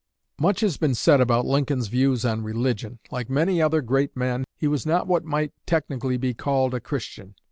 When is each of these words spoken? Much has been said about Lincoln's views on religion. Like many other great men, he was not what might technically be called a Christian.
Much 0.39 0.61
has 0.61 0.77
been 0.77 0.95
said 0.95 1.21
about 1.21 1.45
Lincoln's 1.45 1.87
views 1.87 2.25
on 2.25 2.41
religion. 2.41 2.97
Like 3.11 3.29
many 3.29 3.61
other 3.61 3.83
great 3.83 4.17
men, 4.17 4.45
he 4.57 4.67
was 4.67 4.83
not 4.83 5.05
what 5.05 5.23
might 5.25 5.53
technically 5.67 6.17
be 6.17 6.33
called 6.33 6.73
a 6.73 6.79
Christian. 6.79 7.35